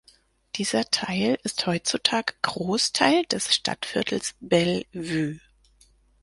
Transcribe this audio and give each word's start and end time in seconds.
Dieser 0.55 0.85
Teil 0.85 1.37
ist 1.43 1.67
heutzutage 1.67 2.33
Großteil 2.41 3.23
des 3.27 3.53
Stadtviertels 3.53 4.33
Belle 4.41 4.87
Vue. 4.93 5.39